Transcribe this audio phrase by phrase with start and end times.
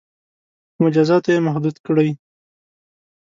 [0.73, 2.09] •په مجازاتو یې محدود کړئ.